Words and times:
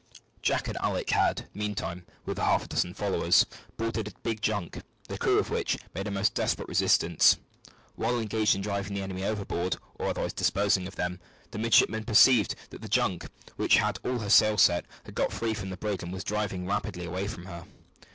Jack 0.41 0.67
and 0.67 0.75
Alick 0.77 1.11
had, 1.11 1.47
meantime, 1.53 2.07
with 2.25 2.39
half 2.39 2.63
a 2.63 2.67
dozen 2.67 2.95
followers, 2.95 3.45
boarded 3.77 4.07
a 4.07 4.19
big 4.23 4.41
junk, 4.41 4.81
the 5.07 5.15
crew 5.19 5.37
of 5.37 5.51
which 5.51 5.77
made 5.93 6.07
a 6.07 6.09
most 6.09 6.33
desperate 6.33 6.67
resistance. 6.67 7.37
While 7.95 8.17
engaged 8.19 8.55
in 8.55 8.61
driving 8.61 8.95
the 8.95 9.03
enemy 9.03 9.23
overboard, 9.23 9.77
or 9.99 10.07
otherwise 10.09 10.33
disposing 10.33 10.87
of 10.87 10.95
them, 10.95 11.19
the 11.51 11.59
midshipmen 11.59 12.03
perceived 12.05 12.55
that 12.71 12.81
the 12.81 12.89
junk, 12.89 13.27
which 13.57 13.77
had 13.77 13.99
all 14.03 14.17
her 14.17 14.29
sails 14.31 14.63
set, 14.63 14.85
had 15.03 15.13
got 15.13 15.31
free 15.31 15.53
from 15.53 15.69
the 15.69 15.77
brig, 15.77 16.01
and 16.01 16.11
was 16.11 16.23
driving 16.23 16.65
rapidly 16.65 17.05
away 17.05 17.27
from 17.27 17.45
her. 17.45 17.65